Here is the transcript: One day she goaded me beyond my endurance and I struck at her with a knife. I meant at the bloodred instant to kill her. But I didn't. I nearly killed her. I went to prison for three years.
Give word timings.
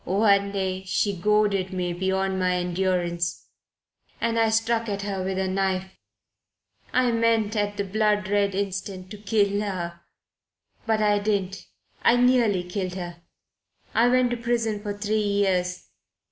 One 0.05 0.51
day 0.51 0.81
she 0.85 1.15
goaded 1.15 1.71
me 1.71 1.93
beyond 1.93 2.39
my 2.39 2.55
endurance 2.55 3.45
and 4.19 4.39
I 4.39 4.49
struck 4.49 4.89
at 4.89 5.03
her 5.03 5.21
with 5.23 5.37
a 5.37 5.47
knife. 5.47 5.91
I 6.91 7.11
meant 7.11 7.55
at 7.55 7.77
the 7.77 7.83
bloodred 7.83 8.55
instant 8.55 9.11
to 9.11 9.19
kill 9.19 9.61
her. 9.61 10.01
But 10.87 11.03
I 11.03 11.19
didn't. 11.19 11.67
I 12.01 12.15
nearly 12.17 12.63
killed 12.63 12.95
her. 12.95 13.21
I 13.93 14.07
went 14.07 14.31
to 14.31 14.37
prison 14.37 14.81
for 14.81 14.91
three 14.97 15.21
years. 15.21 15.87